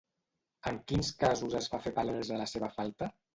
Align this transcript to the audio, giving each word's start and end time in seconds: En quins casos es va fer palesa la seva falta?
En 0.71 0.79
quins 0.91 1.11
casos 1.23 1.57
es 1.59 1.67
va 1.75 1.81
fer 1.85 1.93
palesa 1.99 2.41
la 2.41 2.49
seva 2.55 2.73
falta? 2.81 3.13